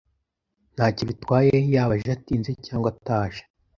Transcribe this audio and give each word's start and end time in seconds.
Ntacyo 0.75 1.03
bitwaye 1.09 1.55
yaba 1.73 1.93
aje 1.97 2.09
atinze 2.17 2.51
cyangwa 2.65 2.87
ataje. 2.93 3.41